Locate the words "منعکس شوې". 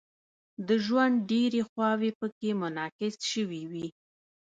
2.61-3.61